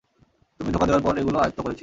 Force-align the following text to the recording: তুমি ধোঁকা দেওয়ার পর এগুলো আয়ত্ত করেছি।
তুমি 0.59 0.69
ধোঁকা 0.73 0.85
দেওয়ার 0.85 1.03
পর 1.03 1.13
এগুলো 1.17 1.37
আয়ত্ত 1.39 1.59
করেছি। 1.59 1.79